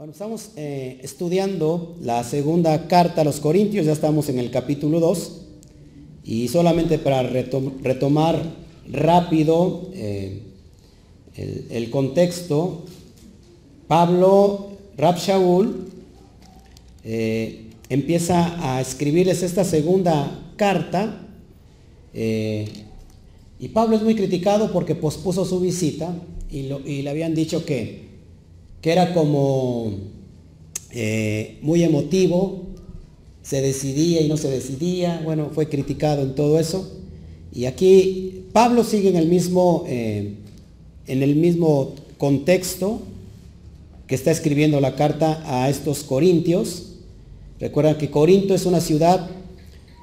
[0.00, 4.98] Bueno, estamos eh, estudiando la segunda carta a los Corintios, ya estamos en el capítulo
[4.98, 5.42] 2,
[6.24, 8.42] y solamente para retomar
[8.88, 10.40] rápido eh,
[11.36, 12.86] el, contexto,
[13.88, 15.18] Pablo Rab
[17.04, 21.28] eh, empieza a escribirles esta segunda carta,
[22.14, 26.10] y Pablo es muy criticado porque pospuso su visita
[26.50, 28.09] y le habían dicho que
[28.80, 29.92] que era como
[30.92, 32.66] eh, muy emotivo,
[33.42, 36.90] se decidía y no se decidía, bueno, fue criticado en todo eso.
[37.52, 40.34] Y aquí Pablo sigue en el mismo, eh,
[41.06, 43.00] en el mismo contexto
[44.06, 46.86] que está escribiendo la carta a estos corintios.
[47.60, 49.30] Recuerdan que Corinto es una ciudad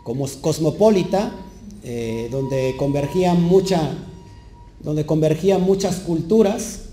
[0.03, 1.35] como cosmopolita,
[1.83, 3.97] eh, donde convergían mucha,
[4.81, 6.86] donde convergían muchas culturas,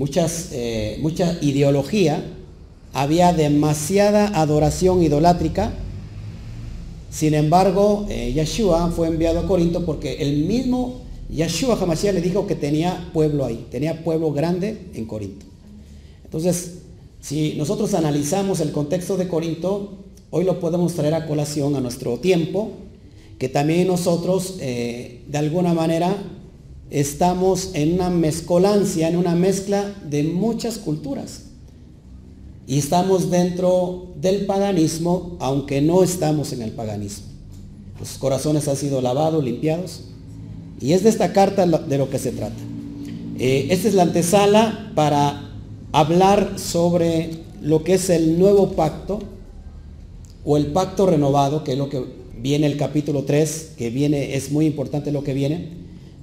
[0.00, 2.24] muchas, eh, mucha ideología,
[2.94, 5.74] había demasiada adoración idolátrica.
[7.10, 12.46] Sin embargo, eh, Yeshua fue enviado a Corinto porque el mismo Yeshua Hamashiach le dijo
[12.46, 15.44] que tenía pueblo ahí, tenía pueblo grande en Corinto.
[16.24, 16.78] Entonces,
[17.20, 19.98] si nosotros analizamos el contexto de Corinto,
[20.30, 22.70] hoy lo podemos traer a colación a nuestro tiempo,
[23.38, 26.16] que también nosotros eh, de alguna manera
[26.90, 31.42] estamos en una mezcolancia, en una mezcla de muchas culturas.
[32.66, 37.26] Y estamos dentro del paganismo, aunque no estamos en el paganismo.
[37.98, 40.02] Los corazones han sido lavados, limpiados.
[40.80, 42.56] Y es de esta carta de lo que se trata.
[43.38, 45.50] Eh, esta es la antesala para
[45.92, 47.30] hablar sobre
[47.62, 49.20] lo que es el nuevo pacto
[50.44, 52.04] o el pacto renovado, que es lo que
[52.40, 55.79] viene el capítulo 3, que viene, es muy importante lo que viene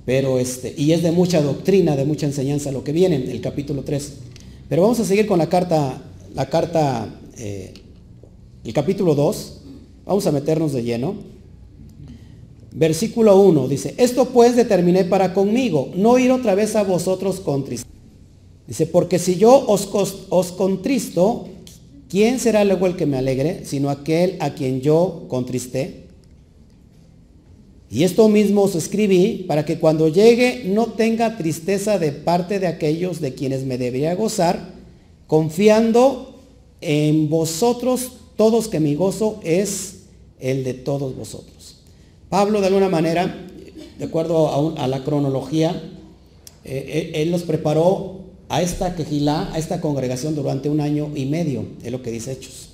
[0.07, 3.41] pero este, y es de mucha doctrina, de mucha enseñanza lo que viene en el
[3.41, 4.13] capítulo 3.
[4.69, 6.01] Pero vamos a seguir con la carta,
[6.33, 7.73] la carta, eh,
[8.63, 9.57] el capítulo 2.
[10.05, 11.15] Vamos a meternos de lleno.
[12.71, 17.65] Versículo 1 dice, esto pues determiné para conmigo, no ir otra vez a vosotros con
[17.65, 17.91] tristeza.
[18.65, 19.89] Dice, porque si yo os,
[20.29, 21.49] os contristo,
[22.07, 26.06] ¿quién será luego el que me alegre, sino aquel a quien yo contristé?
[27.89, 32.67] Y esto mismo os escribí para que cuando llegue no tenga tristeza de parte de
[32.67, 34.73] aquellos de quienes me debería gozar,
[35.25, 36.35] confiando
[36.81, 40.01] en vosotros todos que mi gozo es
[40.39, 41.77] el de todos vosotros.
[42.29, 43.47] Pablo de alguna manera,
[43.97, 45.71] de acuerdo a, la cronología,
[46.65, 48.19] eh, eh, él los preparó
[48.49, 52.33] a esta quejilá, a esta congregación durante un año y medio, es lo que dice
[52.33, 52.69] Hechos.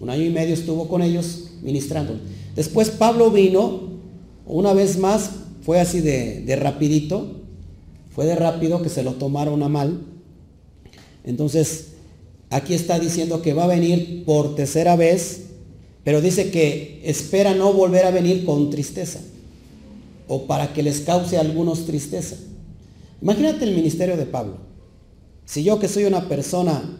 [0.00, 2.18] Un año y medio estuvo con ellos ministrando.
[2.54, 3.87] Después Pablo vino
[4.48, 5.30] una vez más,
[5.62, 7.42] fue así de, rapidito,
[8.10, 10.00] fue de rápido que se lo tomaron a mal.
[11.24, 11.88] Entonces,
[12.48, 15.42] aquí está diciendo que va a venir por tercera vez,
[16.02, 19.20] pero dice que espera no volver a venir con tristeza
[20.26, 22.36] o para que les cause a algunos tristeza.
[23.20, 24.56] Imagínate el ministerio de Pablo.
[25.44, 26.98] Si yo que soy una persona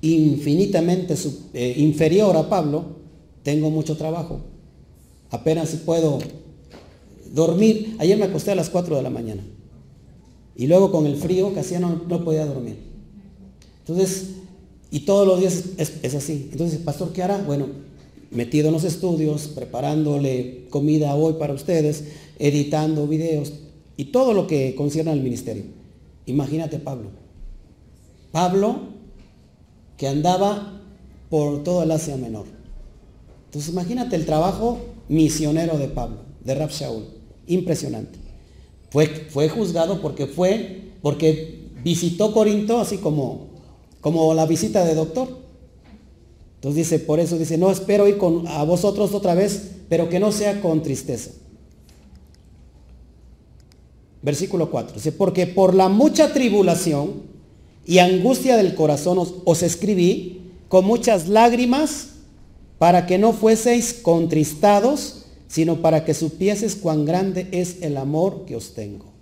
[0.00, 1.14] infinitamente
[1.54, 2.96] eh, inferior a Pablo,
[3.44, 4.40] tengo mucho trabajo.
[5.30, 6.18] Apenas puedo
[7.32, 9.42] Dormir, ayer me acosté a las 4 de la mañana.
[10.54, 12.76] Y luego con el frío que hacía no, podía dormir.
[13.78, 14.34] Entonces,
[14.90, 16.50] y todos los días es, así.
[16.52, 17.38] Entonces, pastor, ¿qué hará?
[17.38, 17.68] Bueno,
[18.30, 22.04] metido en los estudios, preparándole comida hoy para ustedes,
[22.38, 23.54] editando videos
[23.96, 25.64] y todo lo que concierne al ministerio.
[26.26, 27.10] Imagínate Pablo.
[28.30, 28.92] Pablo
[29.96, 30.80] que andaba
[31.30, 32.46] por todo el Asia Menor.
[33.46, 34.78] Entonces imagínate el trabajo
[35.08, 37.21] misionero de Pablo, de Rab Shaul.
[37.46, 38.18] Impresionante.
[38.90, 43.46] Fue, fue juzgado porque fue, porque visitó Corinto así como,
[44.00, 45.28] como la visita de doctor.
[46.56, 50.20] Entonces dice, por eso dice, no espero ir con, a vosotros otra vez, pero que
[50.20, 51.30] no sea con tristeza.
[54.22, 54.94] Versículo 4.
[54.94, 57.22] Dice, porque por la mucha tribulación
[57.84, 62.10] y angustia del corazón os, os escribí con muchas lágrimas
[62.78, 65.21] para que no fueseis contristados
[65.52, 69.12] sino para que supieses cuán grande es el amor que os tengo.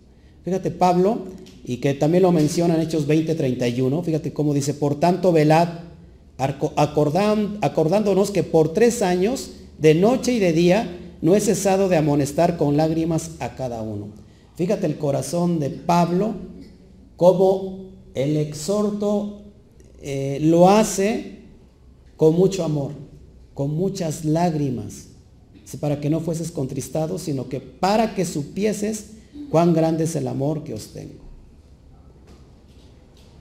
[0.45, 1.23] Fíjate Pablo,
[1.65, 5.81] y que también lo menciona en Hechos 20:31, fíjate cómo dice, por tanto velad,
[6.39, 12.57] acordándonos que por tres años, de noche y de día, no he cesado de amonestar
[12.57, 14.11] con lágrimas a cada uno.
[14.55, 16.35] Fíjate el corazón de Pablo,
[17.17, 19.41] como el exhorto
[20.01, 21.41] eh, lo hace
[22.17, 22.93] con mucho amor,
[23.53, 25.10] con muchas lágrimas
[25.77, 29.11] para que no fueses contristado, sino que para que supieses
[29.51, 31.21] cuán grande es el amor que os tengo.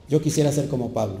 [0.08, 1.18] Yo quisiera ser como Pablo.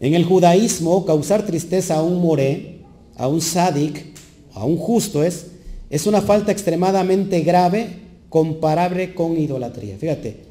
[0.00, 2.82] En el judaísmo, causar tristeza a un moré,
[3.16, 4.04] a un sádic,
[4.52, 5.46] a un justo es,
[5.88, 9.96] es una falta extremadamente grave comparable con idolatría.
[9.96, 10.44] Fíjate,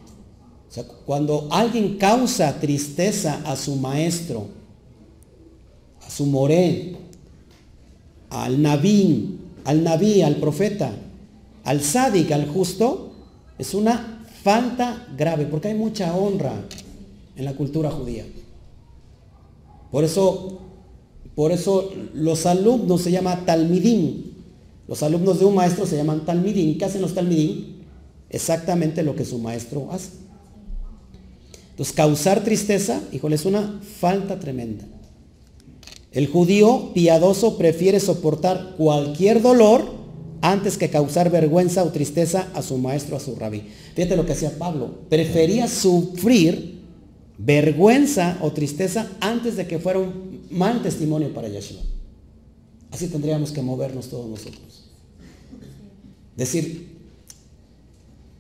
[1.06, 4.48] cuando alguien causa tristeza a su maestro,
[6.06, 6.96] a su moré,
[8.30, 10.92] al nabín, al nabí, al profeta,
[11.64, 13.12] al sádic, al justo,
[13.58, 16.54] es una falta grave, porque hay mucha honra
[17.36, 18.26] en la cultura judía.
[19.92, 20.60] Por eso,
[21.36, 24.34] por eso los alumnos se llaman talmidín.
[24.88, 26.78] Los alumnos de un maestro se llaman talmidín.
[26.78, 27.84] ¿Qué hacen los talmidín?
[28.30, 30.10] Exactamente lo que su maestro hace.
[31.72, 34.86] Entonces, causar tristeza, híjole, es una falta tremenda.
[36.16, 39.84] El judío piadoso prefiere soportar cualquier dolor
[40.40, 43.64] antes que causar vergüenza o tristeza a su maestro, a su rabí.
[43.96, 44.92] Fíjate lo que hacía Pablo.
[45.10, 46.80] Prefería sufrir
[47.38, 51.82] vergüenza o tristeza antes de que fuera un mal testimonio para Yeshua.
[52.92, 54.86] Así tendríamos que movernos todos nosotros.
[56.38, 56.96] Decir,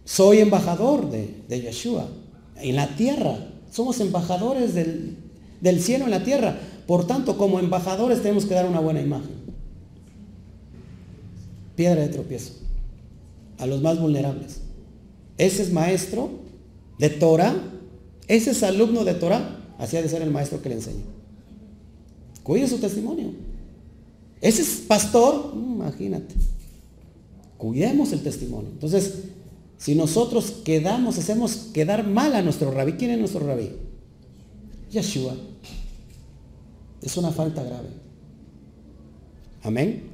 [0.05, 2.07] soy embajador de, de Yeshua
[2.55, 3.49] en la tierra.
[3.69, 5.17] Somos embajadores del,
[5.59, 6.57] del cielo en la tierra.
[6.87, 9.31] Por tanto, como embajadores tenemos que dar una buena imagen.
[11.75, 12.53] Piedra de tropiezo.
[13.57, 14.61] A los más vulnerables.
[15.37, 16.29] Ese es maestro
[16.99, 17.55] de Torah.
[18.27, 19.59] Ese es alumno de Torah.
[19.77, 21.03] Así ha de ser el maestro que le enseña.
[22.43, 23.31] Cuide su testimonio.
[24.41, 25.53] Ese es pastor.
[25.55, 26.35] Imagínate.
[27.57, 28.69] Cuidemos el testimonio.
[28.71, 29.23] Entonces,
[29.77, 33.71] si nosotros quedamos, hacemos quedar mal a nuestro rabí, ¿quién es nuestro rabí?
[34.91, 35.35] Yeshua.
[37.05, 37.89] Es una falta grave.
[39.61, 40.09] Amén.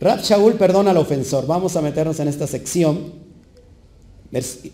[0.00, 1.46] Rab Shaul perdona al ofensor.
[1.46, 3.12] Vamos a meternos en esta sección.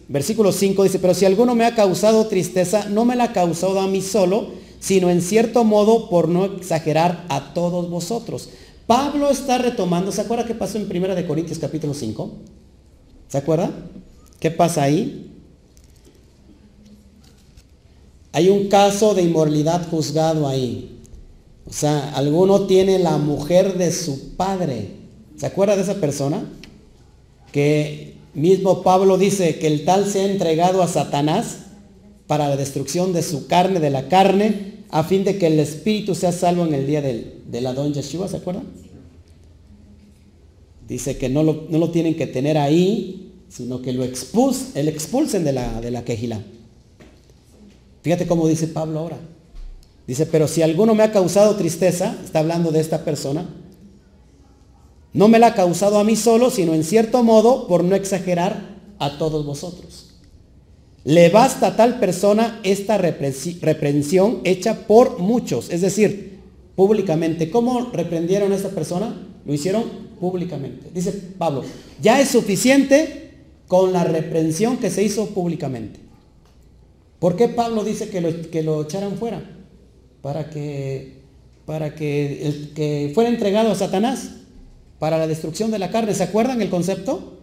[0.09, 3.81] Versículo 5 dice, pero si alguno me ha causado tristeza, no me la ha causado
[3.81, 8.51] a mí solo, sino en cierto modo por no exagerar a todos vosotros.
[8.87, 12.31] Pablo está retomando, ¿se acuerda qué pasó en 1 de Corintios capítulo 5?
[13.27, 13.71] ¿Se acuerda?
[14.39, 15.28] ¿Qué pasa ahí?
[18.33, 20.99] Hay un caso de inmoralidad juzgado ahí.
[21.67, 24.89] O sea, alguno tiene la mujer de su padre.
[25.37, 26.51] ¿Se acuerda de esa persona?
[27.53, 31.59] Que mismo Pablo dice que el tal se ha entregado a Satanás
[32.27, 36.15] para la destrucción de su carne, de la carne, a fin de que el espíritu
[36.15, 38.65] sea salvo en el día del, de la don Yeshua, ¿se acuerdan?
[40.87, 44.89] Dice que no lo, no lo, tienen que tener ahí, sino que lo expuls, el
[44.89, 46.43] expulsen de la, de la quejila.
[48.03, 49.19] Fíjate cómo dice Pablo ahora.
[50.07, 53.47] Dice, pero si alguno me ha causado tristeza, está hablando de esta persona,
[55.13, 58.79] no me la ha causado a mí solo, sino en cierto modo, por no exagerar,
[58.99, 60.15] a todos vosotros.
[61.05, 66.41] Le basta a tal persona esta reprensión hecha por muchos, es decir,
[66.75, 67.51] públicamente.
[67.51, 69.15] ¿Cómo reprendieron a esta persona?
[69.45, 69.85] Lo hicieron
[70.21, 70.91] públicamente.
[70.93, 71.65] Dice Pablo,
[72.03, 73.35] ya es suficiente
[73.67, 76.08] con la reprensión que se hizo públicamente.
[77.19, 79.43] ¿Por qué Pablo dice que lo, echaran fuera?
[80.23, 81.23] Para que,
[81.67, 84.31] para que, que fuera entregado a Satanás
[84.99, 86.15] para la destrucción de la carne.
[86.15, 87.39] ¿Se acuerdan el concepto?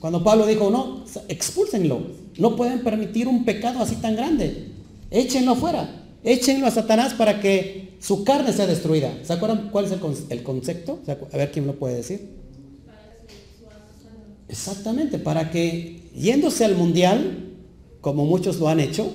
[0.00, 2.00] Cuando Pablo dijo, no, expúlsenlo.
[2.38, 4.68] No pueden permitir un pecado así tan grande.
[5.10, 6.06] Échenlo fuera.
[6.24, 9.12] Échenlo a Satanás para que su carne sea destruida.
[9.22, 11.00] ¿Se acuerdan cuál es el, concepto?
[11.32, 12.30] A ver quién lo puede decir.
[14.48, 17.51] Exactamente, para que yéndose al mundial,
[18.02, 19.10] como muchos lo han hecho,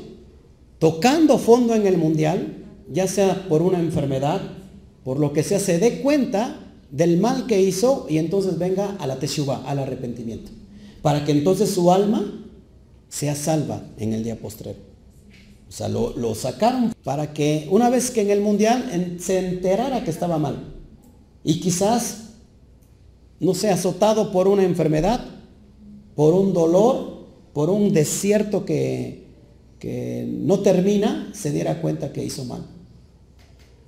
[0.79, 4.41] tocando fondo en el mundial, ya sea por una enfermedad,
[5.03, 9.05] por lo que sea, se dé cuenta del mal que hizo y entonces venga a
[9.05, 10.57] la teshuva, al arrepentimiento
[11.07, 12.43] para que entonces su alma
[13.07, 14.79] sea salva en el día postrero.
[15.69, 20.11] O sea, lo, sacaron para que una vez que en el mundial se enterara que
[20.11, 20.73] estaba mal
[21.45, 22.33] y quizás,
[23.39, 25.23] no sea azotado por una enfermedad,
[26.13, 27.16] por un dolor,
[27.57, 29.23] por un desierto que,
[29.79, 32.63] que no termina, se diera cuenta que hizo mal.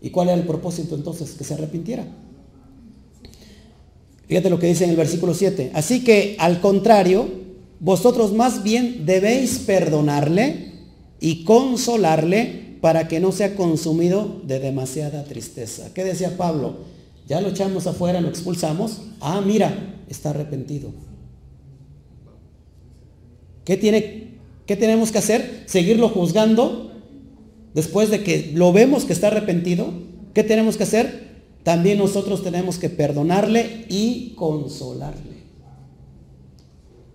[0.01, 1.33] ¿Y cuál era el propósito entonces?
[1.33, 2.03] Que se arrepintiera.
[4.25, 5.69] Fíjate lo que dice en el versículo 7.
[5.75, 7.29] Así que al contrario,
[7.79, 10.71] vosotros más bien debéis perdonarle
[11.19, 15.93] y consolarle para que no sea consumido de demasiada tristeza.
[15.93, 16.77] ¿Qué decía Pablo?
[17.27, 19.01] Ya lo echamos afuera, lo expulsamos.
[19.21, 20.89] Ah, mira, está arrepentido.
[23.65, 25.63] ¿Qué, tiene, ¿Qué tenemos que hacer?
[25.65, 26.91] ¿Seguirlo juzgando?
[27.73, 29.91] Después de que lo vemos que está arrepentido,
[30.33, 31.29] ¿qué tenemos que hacer?
[31.63, 35.39] también nosotros tenemos que perdonarle y consolarle.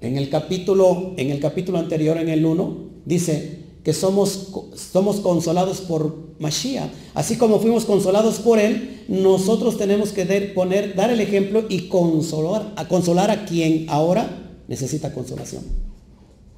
[0.01, 4.51] En el capítulo, en el capítulo anterior, en el 1, dice que somos,
[4.93, 6.91] somos consolados por Mashiach.
[7.15, 10.25] Así como fuimos consolados por Él, nosotros tenemos que
[10.55, 15.65] poner, dar el ejemplo y consolar, a consolar a quien ahora necesita consolación.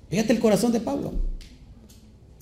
[0.08, 1.12] Fíjate el corazón de Pablo.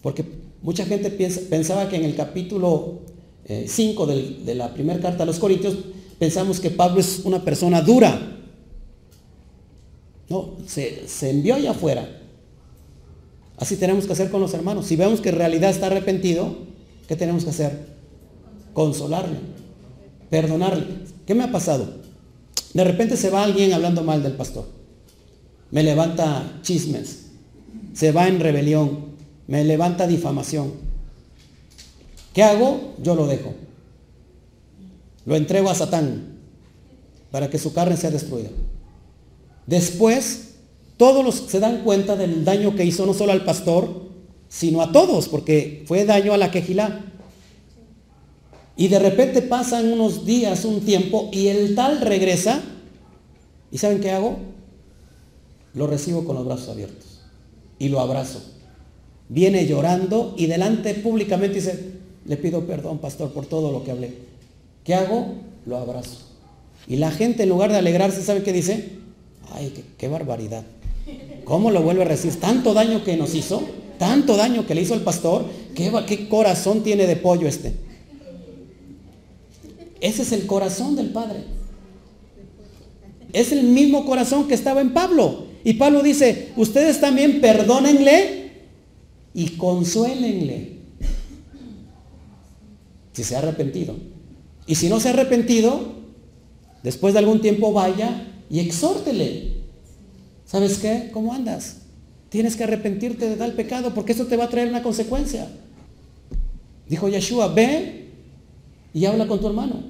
[0.03, 0.25] Porque
[0.63, 3.01] mucha gente pensaba que en el capítulo
[3.47, 5.77] 5 eh, de la primera carta a los Corintios,
[6.19, 8.39] pensamos que Pablo es una persona dura.
[10.29, 12.21] No, se, se envió allá afuera
[13.57, 14.87] Así tenemos que hacer con los hermanos.
[14.87, 16.57] Si vemos que en realidad está arrepentido,
[17.07, 17.87] ¿qué tenemos que hacer?
[18.73, 19.39] Consolarle,
[20.29, 20.87] perdonarle.
[21.27, 22.03] ¿Qué me ha pasado?
[22.73, 24.67] De repente se va alguien hablando mal del pastor.
[25.71, 27.24] Me levanta chismes.
[27.95, 29.15] Se va en rebelión.
[29.47, 30.73] Me levanta difamación.
[32.35, 32.95] ¿Qué hago?
[33.01, 33.55] Yo lo dejo.
[35.25, 36.35] Lo entrego a Satán
[37.31, 38.51] para que su carne sea destruida.
[39.67, 40.57] Después
[40.97, 44.05] todos los, se dan cuenta del daño que hizo no solo al pastor,
[44.49, 47.05] sino a todos, porque fue daño a la quejilá.
[48.77, 52.61] Y de repente pasan unos días, un tiempo, y el tal regresa.
[53.71, 54.39] ¿Y saben qué hago?
[55.75, 57.14] Lo recibo con los brazos abiertos
[57.85, 58.41] y lo abrazo.
[59.29, 61.93] Viene llorando y delante públicamente dice,
[62.25, 64.15] le pido perdón, pastor, por todo lo que hablé.
[64.85, 65.35] ¿Qué hago?
[65.67, 66.21] Lo abrazo.
[66.89, 68.93] Y la gente en lugar de alegrarse, ¿sabe qué dice?
[69.53, 70.65] Ay, qué, qué barbaridad.
[71.45, 72.41] ¿Cómo lo vuelve a recibir?
[72.41, 73.63] Tanto daño que nos hizo,
[73.99, 77.75] tanto daño que le hizo el pastor, ¿qué, qué corazón tiene de pollo este?
[80.01, 81.45] Ese es el corazón del Padre.
[83.35, 85.54] Es el mismo corazón que estaba en Pablo.
[85.65, 88.53] Y Pablo dice, ustedes también perdónenle
[89.33, 90.75] y consuélenle.
[93.15, 93.97] Si se ha arrepentido.
[94.67, 95.95] Y si no se ha arrepentido,
[96.83, 99.55] después de algún tiempo vaya y exhórtele.
[100.45, 101.11] ¿Sabes qué?
[101.13, 101.79] ¿Cómo andas?
[102.29, 105.49] Tienes que arrepentirte de tal pecado porque eso te va a traer una consecuencia.
[106.89, 108.11] Dijo Yeshua, ve
[108.93, 109.83] y habla con tu hermano.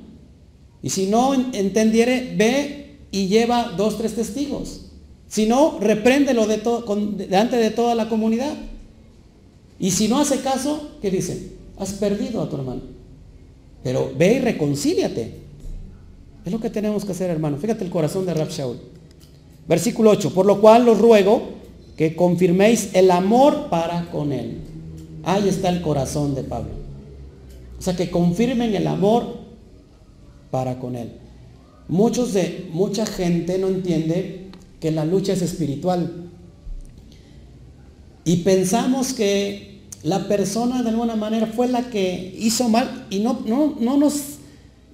[0.83, 4.84] Y si no entendiere, ve y lleva dos, tres testigos.
[5.35, 6.63] Si no, repréndelo de
[7.17, 8.55] delante de toda la comunidad.
[9.81, 11.55] Y si no hace caso, ¿qué dice?
[11.77, 12.83] Has perdido a tu hermano.
[13.83, 15.41] Pero ve y reconcíliate.
[16.45, 17.57] Es lo que tenemos que hacer, hermano.
[17.57, 18.79] Fíjate el corazón de Rab Shaul.
[19.67, 21.43] Versículo 8, por lo cual os ruego
[21.97, 24.59] que confirméis el amor para con él.
[25.25, 26.71] Ahí está el corazón de Pablo.
[27.77, 29.39] O sea, que confirmen el amor
[30.53, 31.11] para con él.
[31.89, 34.44] Muchos de, mucha gente no entiende
[34.85, 36.13] que la lucha es espiritual.
[38.23, 43.41] Y pensamos que la persona de alguna manera fue la que hizo mal y no,
[43.47, 44.15] no, no, nos,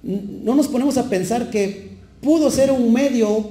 [0.01, 3.49] no nos ponemos a pensar que pudo ser un medio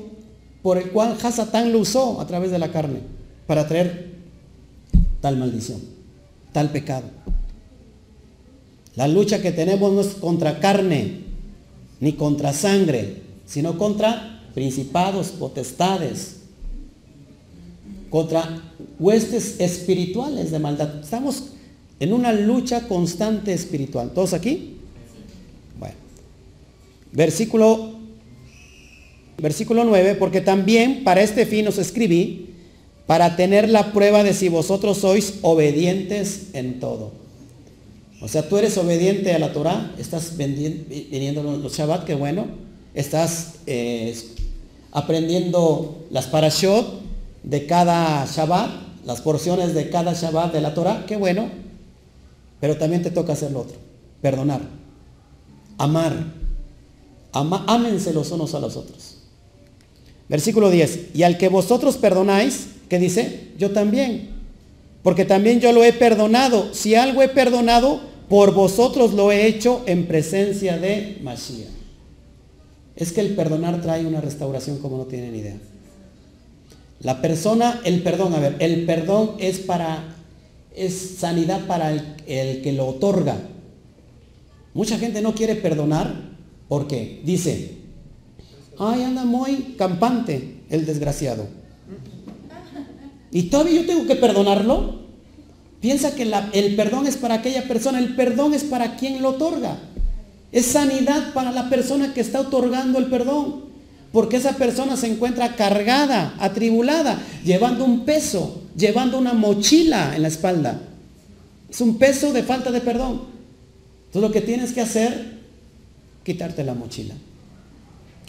[0.63, 3.01] por el cual Hasatán lo usó a través de la carne
[3.47, 4.15] para traer
[5.21, 5.83] tal maldición,
[6.55, 7.05] tal pecado.
[8.97, 11.21] La lucha que tenemos no es contra carne
[12.01, 16.37] ni contra sangre, sino contra principados, potestades,
[18.11, 18.63] contra
[18.99, 21.01] huestes espirituales de maldad.
[21.01, 21.51] Estamos
[22.01, 24.11] en una lucha constante espiritual.
[24.13, 24.77] ¿Todos aquí?
[25.79, 25.95] Bueno.
[27.13, 28.01] Versículo
[29.41, 32.47] Versículo 9, porque también para este fin os escribí,
[33.07, 37.13] para tener la prueba de si vosotros sois obedientes en todo.
[38.21, 42.47] O sea, tú eres obediente a la Torah, estás viniendo los Shabbat, qué bueno,
[42.95, 44.15] estás eh,
[44.93, 47.01] aprendiendo las parashot
[47.43, 48.71] de cada Shabbat,
[49.05, 51.49] las porciones de cada Shabbat de la Torah, qué bueno,
[52.61, 53.77] pero también te toca hacer lo otro,
[54.21, 54.61] perdonar,
[55.79, 56.13] amar,
[57.33, 57.65] ama,
[58.13, 59.17] los unos a los otros.
[60.29, 61.09] Versículo 10.
[61.15, 63.49] Y al que vosotros perdonáis, ¿qué dice?
[63.59, 64.31] Yo también.
[65.03, 66.73] Porque también yo lo he perdonado.
[66.73, 71.80] Si algo he perdonado, por vosotros lo he hecho en presencia de Mashiach.
[73.01, 75.57] Es que el perdonar trae una restauración como no tienen idea.
[77.01, 80.17] La persona, el perdón, a ver, el perdón es para,
[80.77, 83.39] es sanidad para el, que lo otorga.
[84.75, 86.15] Mucha gente no quiere perdonar
[86.69, 87.79] porque dice,
[88.79, 91.47] ay, anda muy campante el desgraciado.
[93.33, 95.01] Y todavía yo tengo que perdonarlo.
[95.81, 99.79] Piensa que el perdón es para aquella persona, el perdón es para quien lo otorga.
[100.53, 103.71] Es sanidad para la persona que está otorgando el perdón.
[104.13, 110.29] Porque esa persona se encuentra cargada, atribulada, llevando un peso, llevando una mochila en la
[110.29, 110.81] espalda.
[111.69, 113.23] Es un peso de falta de perdón.
[114.07, 115.39] Entonces lo que tienes que hacer,
[116.25, 117.15] quitarte la mochila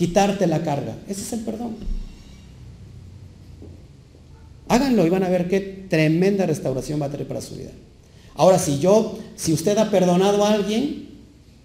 [0.01, 0.97] quitarte la carga.
[1.07, 1.75] Ese es el perdón.
[4.67, 7.69] Háganlo y van a ver qué tremenda restauración va a tener para su vida.
[8.33, 11.09] Ahora, si yo, si usted ha perdonado a alguien,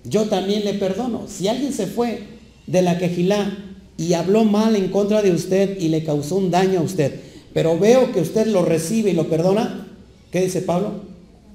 [0.08, 1.22] yo también le perdono.
[1.28, 2.22] Si alguien se fue
[2.66, 3.56] de la quejilá
[3.96, 7.20] y habló mal en contra de usted y le causó un daño a usted,
[7.52, 9.86] pero veo que usted lo recibe y lo perdona,
[10.30, 11.00] ¿qué dice Pablo?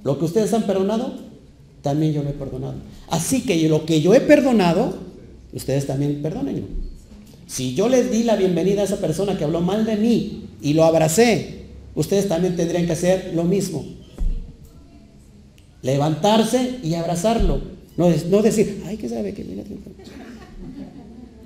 [0.04, 1.14] Lo que ustedes han perdonado,
[1.82, 2.76] también yo lo he perdonado.
[3.10, 4.96] Así que lo que yo he perdonado,
[5.54, 6.66] ustedes también perdónenlo.
[7.48, 10.74] Si yo les di la bienvenida a esa persona que habló mal de mí y
[10.74, 11.66] lo abracé,
[11.96, 13.86] ustedes también tendrían que hacer lo mismo.
[15.82, 17.71] Levantarse y abrazarlo.
[18.02, 19.46] No, decir, ay, que sabe que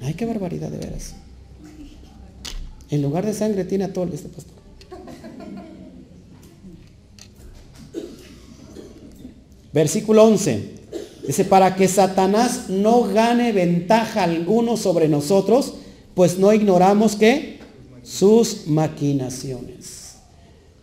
[0.02, 1.14] Ay, qué barbaridad de veras.
[2.90, 4.54] En lugar de sangre tiene atol este pastor.
[9.74, 10.76] Versículo 11.
[11.28, 15.74] Dice, para que Satanás no gane ventaja alguno sobre nosotros,
[16.14, 17.60] pues no ignoramos que
[18.02, 20.20] sus maquinaciones.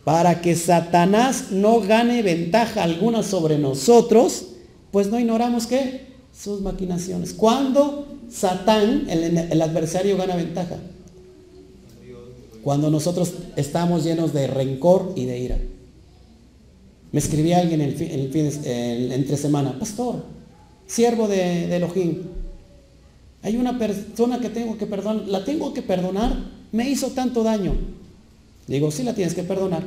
[0.04, 4.51] Para que Satanás no gane ventaja alguna sobre nosotros,
[4.92, 7.32] pues no ignoramos que sus maquinaciones.
[7.32, 10.76] Cuando Satán, el, adversario, gana ventaja?
[12.62, 15.58] Cuando nosotros estamos llenos de rencor y de ira.
[17.10, 20.24] Me escribía alguien el, el, entre semana, pastor,
[20.86, 22.18] siervo de, de Elohim,
[23.42, 26.32] hay una persona que tengo que perdonar, la tengo que perdonar,
[26.70, 27.74] me hizo tanto daño.
[28.68, 29.82] Digo, sí la tienes que perdonar,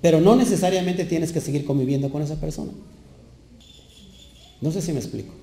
[0.00, 2.72] pero no necesariamente tienes que seguir conviviendo con esa persona.
[4.62, 5.34] No sé si me explico.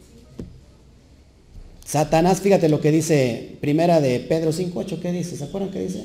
[1.86, 5.36] Satanás, fíjate lo que dice primera de Pedro 5.8, ¿qué dice?
[5.36, 6.04] ¿Se acuerdan qué dice?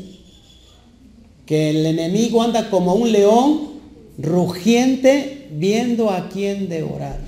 [1.46, 3.74] Que el enemigo anda como un león
[4.18, 7.20] rugiente viendo a quién devorar.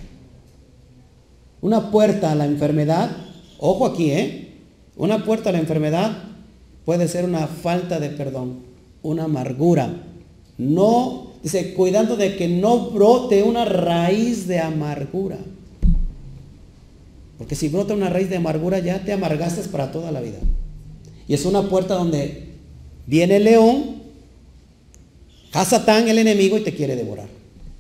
[1.61, 3.11] Una puerta a la enfermedad,
[3.59, 4.55] ojo aquí, ¿eh?
[4.97, 6.17] Una puerta a la enfermedad
[6.85, 8.61] puede ser una falta de perdón,
[9.03, 10.03] una amargura.
[10.59, 15.39] No, dice, cuidando de que no brote una raíz de amargura.
[17.39, 20.39] Porque si brota una raíz de amargura ya te amargaste para toda la vida.
[21.29, 22.55] Y es una puerta donde
[23.07, 23.97] viene el león,
[25.57, 27.29] Hasatán el enemigo y te quiere devorar.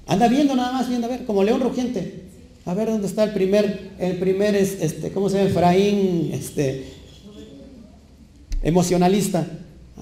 [0.06, 2.22] Anda viendo nada más, viendo a ver, como león rugiente.
[2.64, 5.50] A ver dónde está el primer, el primer, este, ¿cómo se llama?
[5.50, 6.86] Efraín, este,
[8.62, 9.46] emocionalista.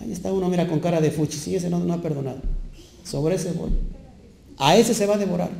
[0.00, 1.36] Ahí está uno, mira, con cara de fuchi.
[1.36, 2.38] Sí, ese no, ha perdonado.
[3.04, 3.70] Sobre ese voy.
[4.56, 5.50] A ese se va a devorar.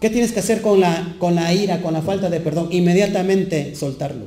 [0.00, 2.68] ¿Qué tienes que hacer con la, con la ira, con la falta de perdón?
[2.70, 4.26] Inmediatamente soltarlo.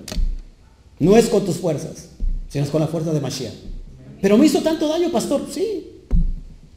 [0.99, 2.09] No es con tus fuerzas,
[2.49, 3.53] sino es con la fuerza de Mashiach.
[4.21, 5.47] Pero me hizo tanto daño, pastor.
[5.51, 5.87] Sí.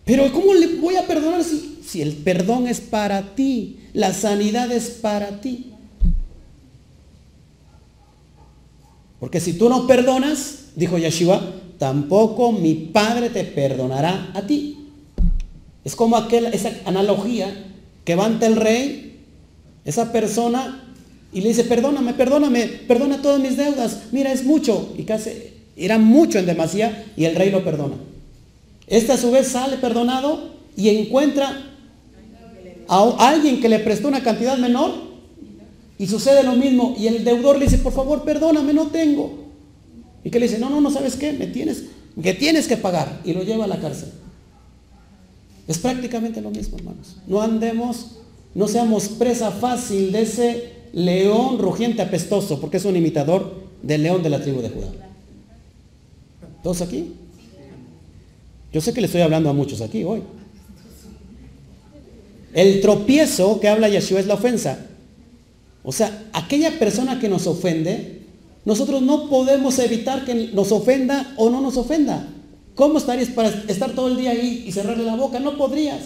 [0.05, 3.79] Pero ¿cómo le voy a perdonar si, si el perdón es para ti?
[3.95, 5.73] La sanidad es para ti.
[9.19, 11.41] Porque si tú no perdonas, dijo Yeshua,
[11.79, 14.79] tampoco mi Padre te perdonará a ti.
[15.85, 17.72] Es como aquel, esa analogía
[18.05, 19.21] que va ante el rey,
[19.85, 20.83] esa persona,
[21.33, 24.01] y le dice, perdóname, perdóname, perdona todas mis deudas.
[24.13, 24.93] Mira, es mucho.
[24.99, 25.31] Y casi
[25.77, 27.95] era mucho en demasía y el rey lo perdona.
[28.87, 31.69] Este a su vez sale perdonado y encuentra
[32.89, 34.93] a alguien que le prestó una cantidad menor
[35.99, 39.43] y sucede lo mismo y el deudor le dice, por favor, perdóname, no tengo.
[40.25, 41.33] Y que le dice, no, no, no, ¿sabes qué?
[41.33, 41.85] Me tienes,
[42.23, 44.11] que tienes que pagar y lo lleva a la cárcel.
[45.69, 47.17] Es prácticamente lo mismo, hermanos.
[47.27, 48.19] No andemos,
[48.55, 54.23] no seamos presa fácil de ese león rugiente apestoso, porque es un imitador del león
[54.23, 54.89] de la tribu de Judá.
[56.63, 57.13] ¿Todos aquí?
[58.73, 60.23] Yo sé que le estoy hablando a muchos aquí hoy.
[62.55, 64.87] El tropiezo que habla Yeshua es la ofensa.
[65.83, 68.23] O sea, aquella persona que nos ofende,
[68.65, 72.29] nosotros no podemos evitar que nos ofenda o no nos ofenda.
[72.75, 75.39] ¿Cómo estarías para estar todo el día ahí y cerrarle la boca?
[75.39, 76.01] No podrías.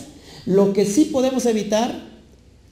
[0.46, 1.94] Lo que sí podemos evitar,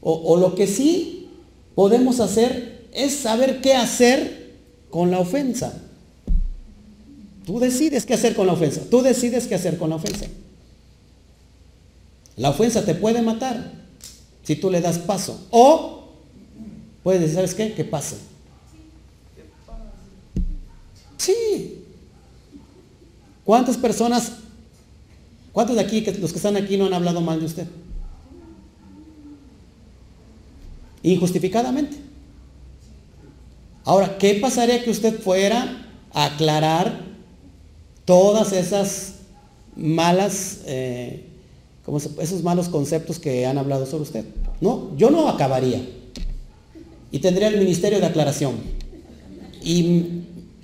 [0.01, 1.29] o, lo que sí
[1.75, 4.55] podemos hacer, es saber qué hacer
[4.91, 5.81] con la ofensa.
[7.47, 8.83] Tú decides qué hacer con la ofensa.
[8.91, 10.27] Tú decides qué hacer con la ofensa.
[12.37, 13.73] La ofensa te puede matar
[14.43, 15.47] si tú le das paso.
[15.51, 16.09] O
[17.03, 17.75] puedes decir, ¿sabes qué?
[17.75, 18.17] Que pase.
[21.17, 21.74] Sí.
[23.45, 24.33] ¿Cuántas personas,
[25.53, 27.67] cuántos de aquí, los que están aquí no han hablado mal de usted?
[31.03, 31.97] Injustificadamente.
[33.85, 37.03] Ahora, ¿qué pasaría que usted fuera a aclarar
[38.07, 39.15] todas esas
[39.77, 41.25] malas eh,
[42.19, 44.25] esos malos conceptos que han hablado sobre usted.
[44.61, 45.87] No, yo no acabaría.
[47.13, 48.55] Y tendría el ministerio de aclaración.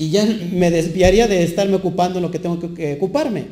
[0.01, 3.49] Y ya me desviaría de estarme ocupando en lo que tengo que ocuparme.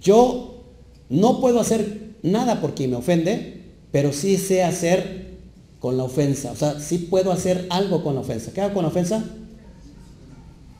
[0.00, 0.62] Yo
[1.10, 3.60] no puedo hacer nada porque me ofende,
[3.92, 5.32] pero sí sé hacer
[5.80, 6.50] con la ofensa.
[6.52, 8.52] O sea, sí puedo hacer algo con la ofensa.
[8.54, 9.22] ¿Qué hago con la ofensa?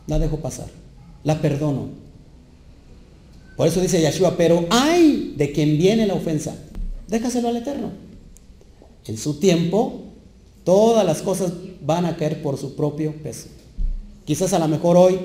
[0.06, 0.68] La dejo pasar.
[1.22, 1.88] La perdono.
[3.54, 6.56] Por eso dice Yeshua, pero hay de quien viene la ofensa.
[7.06, 7.90] Déjaselo al Eterno.
[9.04, 10.04] En su tiempo,
[10.64, 13.59] todas las cosas van a caer por su propio peso.
[14.30, 15.18] Quizás a lo mejor hoy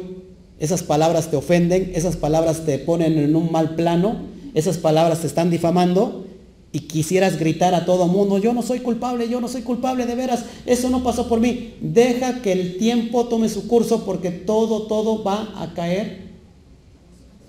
[0.57, 4.15] esas palabras te ofenden, esas palabras te ponen en un mal plano,
[4.55, 6.25] esas palabras te están difamando
[6.71, 10.15] y quisieras gritar a todo mundo, yo no soy culpable, yo no soy culpable, de
[10.15, 11.75] veras, eso no pasó por mí.
[11.81, 16.31] Deja que el tiempo tome su curso porque todo, todo va a caer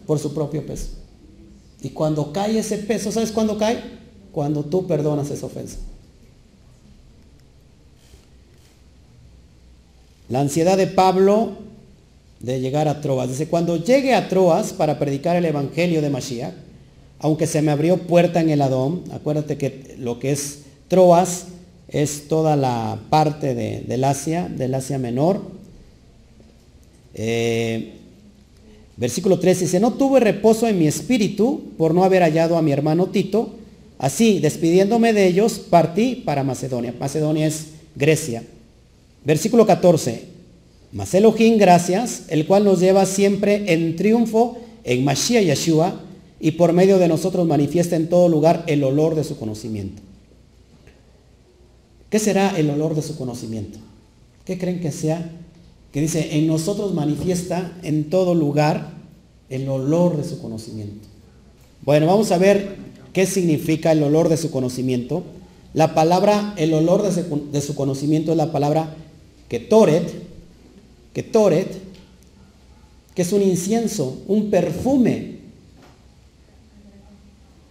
[0.06, 0.88] por su propio peso.
[1.80, 3.82] Y cuando cae ese peso, ¿sabes cuándo cae?
[4.30, 5.78] Cuando tú perdonas esa ofensa.
[10.28, 11.52] La ansiedad de Pablo
[12.40, 13.28] de llegar a Troas.
[13.28, 16.54] Dice, cuando llegue a Troas para predicar el Evangelio de Mashiach,
[17.18, 21.46] aunque se me abrió puerta en el Adón, acuérdate que lo que es Troas
[21.88, 25.40] es toda la parte de, del Asia, del Asia Menor.
[27.14, 27.94] Eh,
[28.96, 32.72] versículo 3 dice, no tuve reposo en mi espíritu por no haber hallado a mi
[32.72, 33.54] hermano Tito.
[33.98, 36.92] Así, despidiéndome de ellos, partí para Macedonia.
[36.98, 38.42] Macedonia es Grecia.
[39.26, 40.22] Versículo 14.
[40.92, 46.00] Mas Elohim, gracias, el cual nos lleva siempre en triunfo en Mashiach Yeshua
[46.38, 50.00] y por medio de nosotros manifiesta en todo lugar el olor de su conocimiento.
[52.08, 53.80] ¿Qué será el olor de su conocimiento?
[54.44, 55.28] ¿Qué creen que sea?
[55.92, 58.92] Que dice, en nosotros manifiesta en todo lugar
[59.50, 61.08] el olor de su conocimiento.
[61.82, 62.76] Bueno, vamos a ver
[63.12, 65.24] qué significa el olor de su conocimiento.
[65.74, 68.94] La palabra, el olor de su, de su conocimiento es la palabra
[69.48, 70.12] que Toret,
[71.12, 71.68] que Toret,
[73.14, 75.36] que es un incienso, un perfume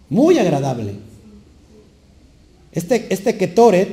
[0.08, 0.94] muy agradable.
[2.72, 3.88] Este, este Ketoret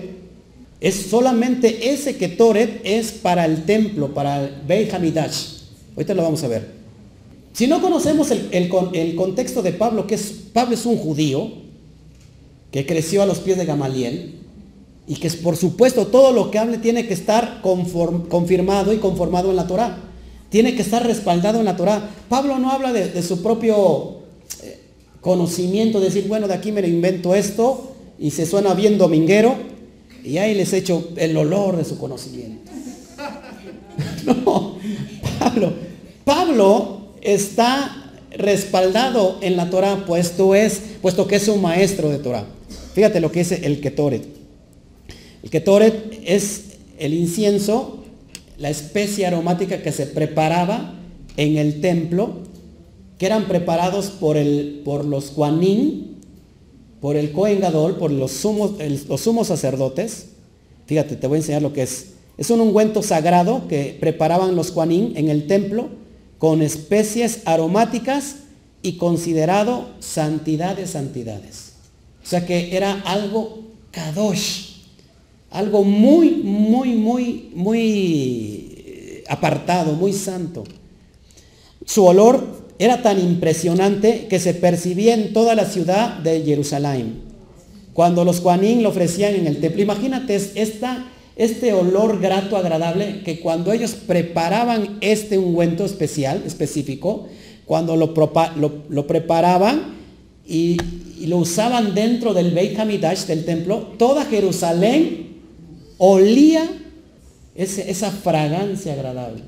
[0.82, 5.62] es solamente ese Ketoret es para el templo, para el Beit Hamidash.
[5.96, 6.72] Ahorita lo vamos a ver.
[7.54, 11.52] Si no conocemos el, el, contexto de Pablo, que es, Pablo es un judío
[12.72, 14.40] que creció a los pies de Gamaliel,
[15.08, 19.58] y que por supuesto todo lo que hable tiene que estar confirmado y conformado en
[19.58, 19.98] la Torah.
[20.50, 22.10] Tiene que estar respaldado en la Torah.
[22.30, 24.20] Pablo no habla de, su propio
[24.62, 24.80] eh,
[25.20, 29.56] conocimiento, decir, bueno, de aquí me lo invento esto y se suena bien dominguero
[30.24, 32.72] y ahí les echo el olor de su conocimiento.
[34.26, 34.78] no,
[35.40, 35.74] Pablo,
[36.24, 42.46] Pablo está respaldado en la Torah, puesto, es, puesto que es un maestro de Torah.
[42.94, 44.43] Fíjate lo que es el Ketoret.
[45.44, 48.04] El ketoret es el incienso,
[48.58, 50.96] la especie aromática que se preparaba
[51.38, 52.38] en el templo,
[53.18, 56.18] que eran preparados por, el, por los Juanín,
[57.02, 58.76] por el Cohen Gadol, por los sumos,
[59.10, 60.28] los sumos sacerdotes.
[60.86, 62.14] Fíjate, te voy a enseñar lo que es.
[62.38, 65.90] Es un ungüento sagrado que preparaban los Juanín en el templo
[66.38, 68.38] con especies aromáticas
[68.82, 71.74] y considerado santidad de santidades.
[72.24, 74.63] O sea que era algo kadosh,
[75.54, 80.64] algo muy, muy, muy, muy eh, apartado, muy santo.
[81.86, 87.22] Su olor era tan impresionante que se percibía en toda la ciudad de Jerusalén.
[87.94, 90.36] Cuando los Juanín lo ofrecían en el templo, imagínate
[91.36, 97.28] este olor grato, agradable, que cuando ellos preparaban este ungüento especial, específico,
[97.66, 98.16] cuando lo,
[99.06, 99.94] preparaban
[100.48, 100.78] y,
[101.28, 105.23] lo usaban dentro del Beit Hamidash, del templo, toda Jerusalén
[105.98, 106.68] olía
[107.56, 109.44] esa fragancia agradable.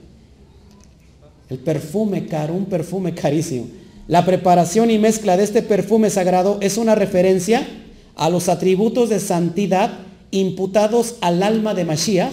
[1.50, 3.68] El perfume caro, un perfume carísimo.
[4.08, 7.68] La preparación y mezcla de este perfume sagrado es una referencia
[8.16, 10.00] a los atributos de santidad
[10.32, 12.32] imputados al alma de Mashiach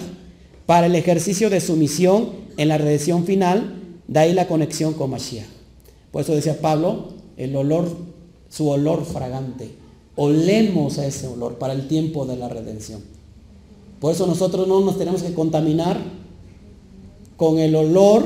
[0.65, 5.09] para el ejercicio de su misión en la redención final, de ahí la conexión con
[5.09, 5.47] Mashiach.
[6.11, 7.89] Por eso decía Pablo, el olor,
[8.49, 9.71] su olor fragante.
[10.15, 13.01] Olemos a ese olor para el tiempo de la redención.
[14.03, 15.97] Por eso nosotros no nos tenemos que contaminar
[17.37, 18.25] con el olor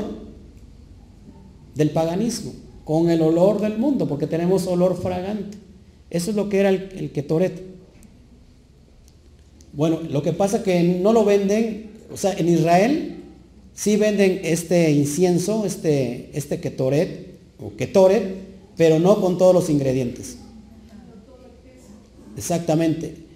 [1.76, 2.52] del paganismo,
[2.84, 5.56] con el olor del mundo, porque tenemos olor fragante.
[6.10, 7.62] Eso es lo que era el, el Ketoret.
[9.72, 13.18] Bueno, lo que pasa es que no lo venden, o sea, en Israel
[13.76, 18.24] sí venden este incienso, este, este Ketoret, o Ketoret,
[18.78, 20.40] pero no con todos los ingredientes.
[22.36, 23.27] Exactamente.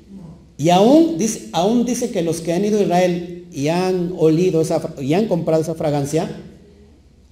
[0.62, 4.62] Y aún dice, aún dice que los que han ido a Israel y han olido
[4.62, 6.30] esa, y han comprado esa fragancia,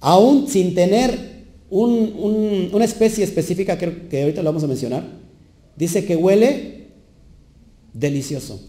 [0.00, 5.06] aún sin tener una especie específica que, que ahorita lo vamos a mencionar,
[5.76, 6.88] dice que huele
[7.94, 8.60] delicioso.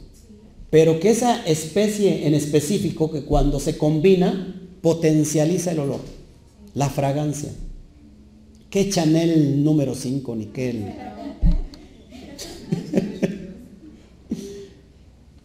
[0.70, 6.02] Pero que esa especie en específico, que cuando se combina, potencializa el olor,
[6.76, 7.50] la fragancia.
[8.70, 10.76] ¿Qué Chanel número 5 ni qué?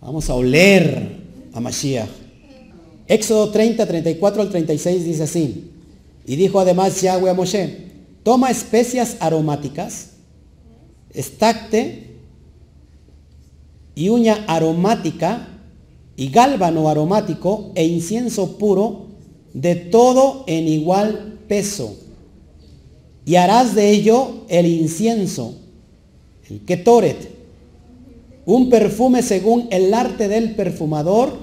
[0.07, 1.17] Vamos a oler
[1.53, 2.09] a Mashiach.
[3.09, 5.73] Éxodo 30, 34 al 36 dice así.
[6.25, 7.89] Y dijo además Yahweh a Moshe,
[8.23, 10.11] toma especias aromáticas,
[11.13, 12.15] estacte
[13.97, 15.49] y uña aromática
[16.17, 19.07] y gálbano aromático e incienso puro
[19.55, 21.97] de todo en igual peso.
[23.25, 25.57] Y harás de ello el incienso,
[26.49, 27.36] el ketoret,
[28.47, 31.37] un perfume según el arte del perfumador,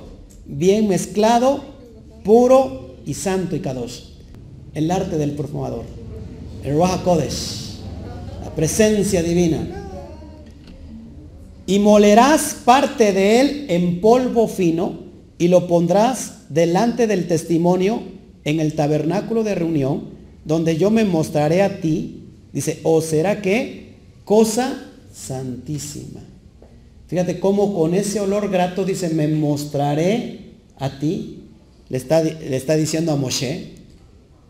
[0.45, 1.61] bien mezclado,
[2.23, 4.05] puro y santo y kadosh.
[4.73, 5.83] El arte del perfumador.
[6.63, 7.81] El Ruach Kodesh.
[8.41, 9.89] La presencia divina.
[11.67, 14.99] Y molerás parte de él en polvo fino
[15.37, 18.01] y lo pondrás delante del testimonio
[18.45, 20.05] en el tabernáculo de reunión,
[20.45, 22.23] donde yo me mostraré a ti.
[22.53, 26.21] Dice, o será que cosa santísima.
[27.13, 30.39] Fíjate cómo con ese olor grato dice, me mostraré
[30.79, 31.43] a ti.
[31.89, 33.73] Le está, le está diciendo a Moshe,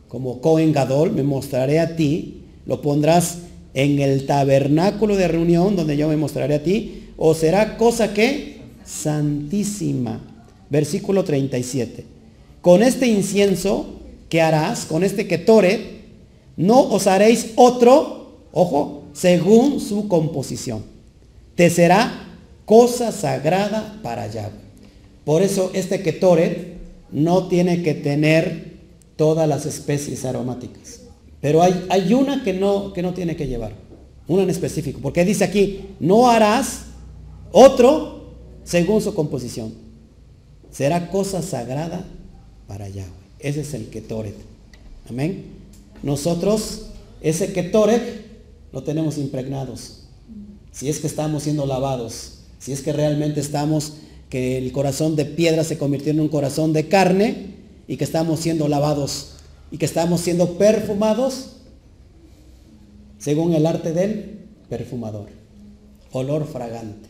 [0.07, 2.43] como Cohen Gadol, me mostraré a ti.
[2.65, 3.39] Lo pondrás
[3.73, 7.09] en el tabernáculo de reunión donde yo me mostraré a ti.
[7.17, 10.21] O será cosa que santísima.
[10.69, 12.05] Versículo 37.
[12.61, 13.99] Con este incienso
[14.29, 15.81] que harás, con este ketoret,
[16.55, 20.81] no os haréis otro, ojo, según su composición.
[21.55, 22.29] Te será
[22.65, 24.63] cosa sagrada para Yahweh.
[25.25, 26.77] Por eso este ketoret
[27.11, 28.73] no tiene que tener
[29.15, 31.01] todas las especies aromáticas.
[31.39, 33.73] Pero hay, una que no, que no tiene que llevar,
[34.27, 36.85] una en específico, porque dice aquí, no harás
[37.51, 39.73] otro según su composición.
[40.71, 42.05] Será cosa sagrada
[42.67, 43.11] para Yahweh.
[43.39, 44.35] Ese es el ketoret.
[45.09, 45.45] Amén.
[46.01, 46.87] Nosotros,
[47.21, 48.25] ese ketoret,
[48.71, 49.99] lo tenemos impregnados.
[50.71, 52.32] Si es que estamos siendo lavados
[52.63, 53.95] si es que realmente estamos,
[54.29, 57.55] que el corazón de piedra se convirtió en un corazón de carne
[57.89, 59.33] y que estamos siendo lavados
[59.69, 61.57] y que estamos siendo perfumados
[63.19, 65.27] según el arte del perfumador.
[66.13, 67.09] Olor fragante.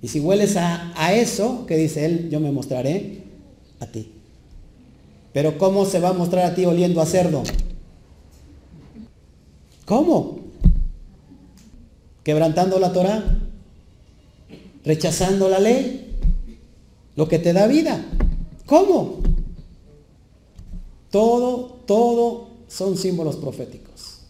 [0.00, 3.24] Y si hueles a, a eso que dice él, yo me mostraré
[3.80, 4.12] a ti.
[5.32, 7.42] Pero ¿cómo se va a mostrar a ti oliendo a cerdo?
[9.84, 10.38] ¿Cómo?
[12.22, 13.41] Quebrantando la Torah
[14.84, 16.16] rechazando la ley,
[17.16, 18.04] lo que te da vida.
[18.66, 19.20] ¿Cómo?
[21.10, 24.20] Todo, todo son símbolos proféticos.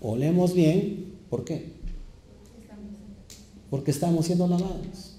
[0.00, 1.72] Olemos bien, ¿por qué?
[3.70, 5.16] Porque estamos siendo lavados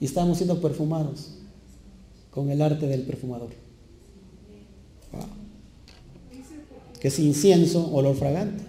[0.00, 1.32] y estamos siendo perfumados
[2.30, 3.50] con el arte del perfumador.
[7.00, 8.62] Que es incienso, olor fragante.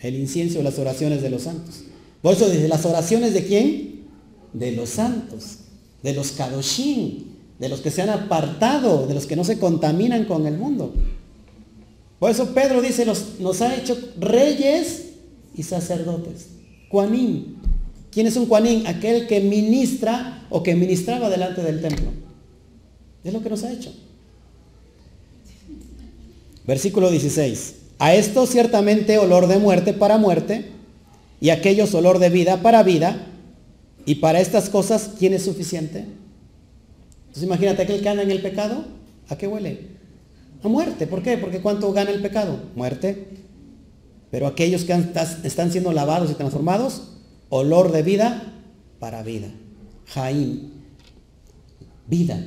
[0.00, 1.83] El incienso las oraciones de los santos.
[2.24, 4.06] Por eso dice, las oraciones de quién?
[4.54, 5.58] De los santos,
[6.02, 7.24] de los kadoshim,
[7.58, 10.94] de los que se han apartado, de los que no se contaminan con el mundo.
[12.18, 15.10] Por eso Pedro dice, nos, nos ha hecho reyes
[15.54, 16.46] y sacerdotes.
[16.88, 17.58] Juanín.
[18.10, 18.86] ¿Quién es un Juanín?
[18.86, 22.06] Aquel que ministra o que ministraba delante del templo.
[23.22, 23.92] Es lo que nos ha hecho.
[26.66, 27.74] Versículo 16.
[27.98, 30.72] A esto ciertamente olor de muerte para muerte
[31.40, 33.26] y aquellos olor de vida para vida,
[34.06, 36.04] y para estas cosas, ¿quién es suficiente?
[37.26, 38.84] Entonces imagínate aquel que anda en el pecado,
[39.28, 39.88] ¿a qué huele?
[40.62, 41.06] A muerte.
[41.06, 41.38] ¿Por qué?
[41.38, 42.58] Porque ¿cuánto gana el pecado?
[42.74, 43.28] Muerte.
[44.30, 44.92] Pero aquellos que
[45.44, 47.12] están siendo lavados y transformados,
[47.48, 48.52] olor de vida
[48.98, 49.48] para vida.
[50.06, 50.70] Jaim.
[52.06, 52.44] Vida.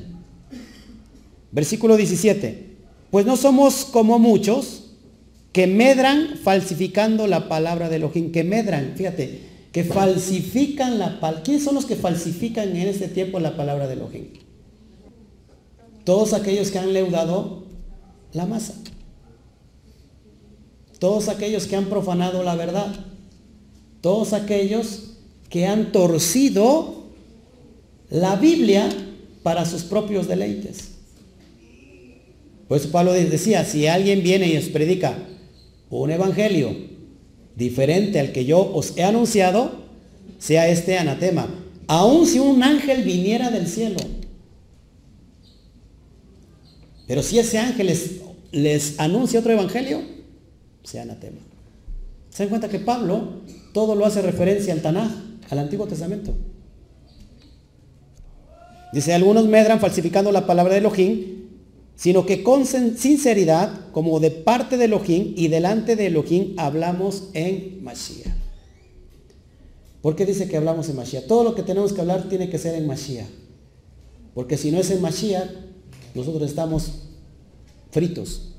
[1.51, 2.75] Versículo 17.
[3.09, 4.86] Pues no somos como muchos
[5.57, 9.39] que medran falsificando la palabra de Elohim, que medran, fíjate,
[9.71, 11.41] que falsifican la palabra.
[11.41, 14.25] ¿Quiénes son los que falsifican en este tiempo la palabra de Elohim?
[16.03, 17.63] Todos aquellos que han leudado
[18.33, 18.75] la masa.
[20.99, 22.93] Todos aquellos que han profanado la verdad.
[24.01, 25.13] Todos aquellos
[25.49, 27.05] que han torcido
[28.11, 28.87] la Biblia
[29.41, 30.89] para sus propios deleites.
[32.67, 35.17] Por eso Pablo decía, si alguien viene y os predica
[35.89, 36.75] un evangelio
[37.55, 39.87] diferente al que yo os he anunciado,
[40.37, 41.47] sea este anatema.
[41.87, 43.97] Aun si un ángel viniera del cielo
[47.07, 47.87] Pero si ese ángel
[48.51, 50.01] les, anuncia otro evangelio,
[50.83, 51.39] sea anatema.
[52.29, 53.41] ¿Se dan cuenta que Pablo
[53.73, 55.09] todo lo hace referencia al Tanaj,
[55.49, 56.35] al Antiguo Testamento?
[58.91, 61.36] Dice, algunos medran falsificando la palabra de Elohim,
[61.97, 67.83] sino que con sinceridad, como de parte de Elohim y delante de Elohim, hablamos en
[67.83, 68.33] Mashiach.
[70.03, 71.25] ¿Por qué dice que hablamos en Mashiach?
[71.25, 73.25] Todo lo que tenemos que hablar tiene que ser en Mashiach.
[74.35, 75.49] Porque si no es en Mashiach,
[76.13, 76.91] nosotros estamos
[77.89, 78.53] fritos.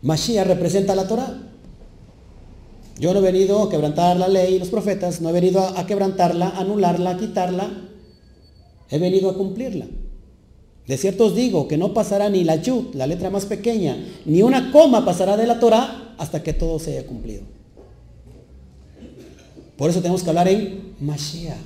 [0.00, 1.50] Mashiach representa la Torah.
[2.98, 6.48] Yo no he venido a quebrantar la ley los profetas, no he venido a quebrantarla,
[6.56, 7.90] anularla, a quitarla,
[8.88, 9.86] he venido a cumplirla.
[10.86, 14.42] De cierto os digo que no pasará ni la yud, la letra más pequeña, ni
[14.42, 17.42] una coma pasará de la Torah hasta que todo se haya cumplido.
[19.76, 21.56] Por eso tenemos que hablar en Mashiach,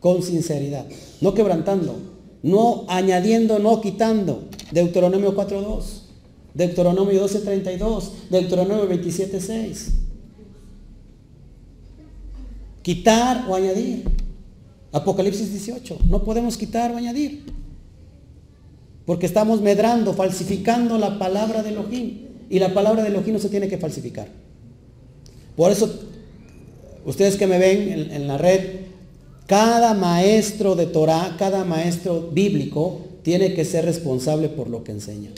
[0.00, 0.86] con sinceridad,
[1.20, 1.96] no quebrantando,
[2.42, 4.48] no añadiendo, no quitando.
[4.70, 5.82] Deuteronomio 4.2,
[6.54, 9.90] Deuteronomio 12.32, Deuteronomio 27.6.
[12.82, 14.04] Quitar o añadir.
[14.92, 15.98] Apocalipsis 18.
[16.08, 17.61] No podemos quitar o añadir.
[19.06, 22.28] Porque estamos medrando, falsificando la palabra de Elohim.
[22.48, 24.28] Y la palabra de Elohim no se tiene que falsificar.
[25.56, 25.92] Por eso,
[27.04, 28.60] ustedes que me ven en, en la red,
[29.46, 35.30] cada maestro de Torah, cada maestro bíblico, tiene que ser responsable por lo que enseña.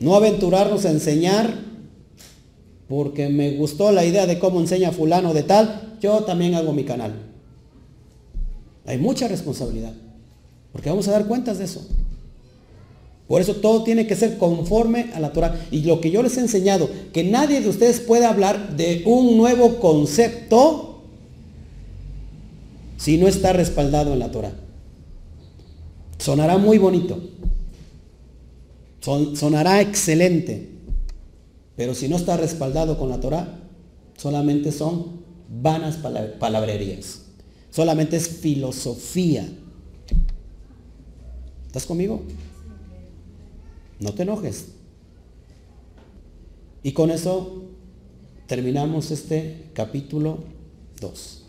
[0.00, 1.72] No aventurarnos a enseñar
[2.88, 6.84] porque me gustó la idea de cómo enseña fulano de tal, yo también hago mi
[6.84, 7.14] canal.
[8.84, 9.94] Hay mucha responsabilidad,
[10.72, 11.86] porque vamos a dar cuentas de eso.
[13.28, 15.58] Por eso todo tiene que ser conforme a la Torah.
[15.70, 19.36] Y lo que yo les he enseñado, que nadie de ustedes puede hablar de un
[19.36, 21.02] nuevo concepto
[22.96, 24.52] si no está respaldado en la Torah.
[26.18, 27.20] Sonará muy bonito.
[29.00, 30.68] sonará excelente.
[31.74, 33.58] Pero si no está respaldado con la Torah,
[34.16, 35.98] solamente son vanas
[36.38, 37.22] palabrerías.
[37.70, 39.48] Solamente es filosofía.
[41.72, 42.20] ¿Estás conmigo?
[43.98, 44.72] No te enojes.
[46.82, 47.62] Y con eso
[48.46, 50.40] terminamos este capítulo
[51.00, 51.44] 2.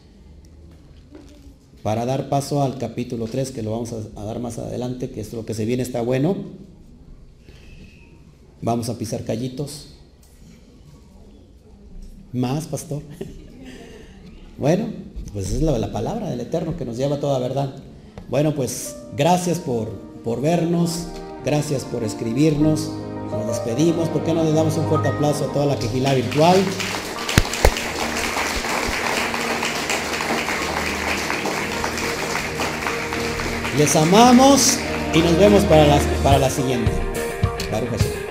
[1.84, 5.34] Para dar paso al capítulo 3, que lo vamos a, dar más adelante, que es
[5.34, 6.38] lo que se viene, está bueno.
[8.62, 9.88] Vamos a pisar callitos.
[12.32, 13.04] Más, pastor.
[14.56, 14.86] Bueno,
[15.34, 17.76] pues es la, la, palabra del Eterno que nos lleva a toda verdad.
[18.30, 21.08] Bueno, pues gracias por, por vernos,
[21.44, 22.90] gracias por escribirnos.
[23.32, 24.10] Nos despedimos.
[24.10, 26.58] ¿Por qué no le damos un fuerte aplauso a toda la quejilá virtual?
[33.78, 34.78] Les amamos
[35.14, 36.92] y nos vemos para la, para la siguiente.
[37.72, 38.23] Baruch